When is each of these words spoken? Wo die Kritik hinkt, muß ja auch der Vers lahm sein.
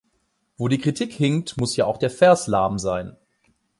Wo 0.57 0.67
die 0.67 0.79
Kritik 0.79 1.13
hinkt, 1.13 1.57
muß 1.59 1.75
ja 1.75 1.85
auch 1.85 1.99
der 1.99 2.09
Vers 2.09 2.47
lahm 2.47 2.79
sein. 2.79 3.15